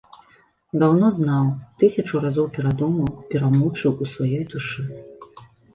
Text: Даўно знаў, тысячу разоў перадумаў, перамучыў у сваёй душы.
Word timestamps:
Даўно 0.83 1.11
знаў, 1.17 1.45
тысячу 1.83 2.23
разоў 2.25 2.45
перадумаў, 2.59 3.13
перамучыў 3.35 3.91
у 4.01 4.05
сваёй 4.17 4.43
душы. 4.57 4.81